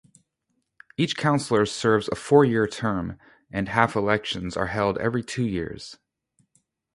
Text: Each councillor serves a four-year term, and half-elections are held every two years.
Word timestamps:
Each 0.97 1.15
councillor 1.15 1.67
serves 1.67 2.07
a 2.09 2.15
four-year 2.15 2.65
term, 2.65 3.19
and 3.51 3.69
half-elections 3.69 4.57
are 4.57 4.65
held 4.65 4.97
every 4.97 5.21
two 5.21 5.45
years. 5.45 5.99